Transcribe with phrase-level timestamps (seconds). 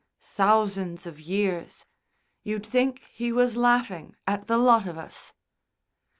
[0.33, 1.85] "Thousands of years.
[2.41, 5.31] You'd think he was laughing at the lot of us."